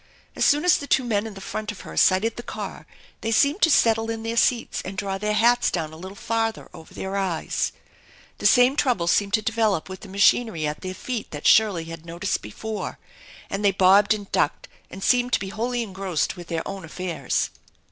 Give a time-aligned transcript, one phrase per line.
[0.35, 2.87] As soon as the two men in front of her sighted the car,
[3.21, 6.71] they seemed to settle in their Beats and draw their hats down, a little farther
[6.73, 7.77] over then THE ENCHANTED BARN
[8.39, 8.39] 255 yes.
[8.39, 12.03] The same trouble seemed to develop with the machinery at their feet that Shirley had
[12.07, 12.97] noticed before,
[13.47, 17.51] and they bobbed and ducked and seemed to be wholly engrossed with their own affairs.